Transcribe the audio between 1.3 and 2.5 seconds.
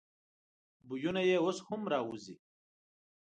اوس هم راوزي.